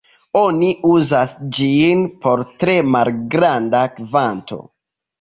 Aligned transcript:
Oni 0.39 0.69
uzas 0.91 1.35
ĝin 1.59 2.03
por 2.25 2.45
tre 2.65 2.81
malgranda 2.99 3.87
kvanto. 4.01 4.65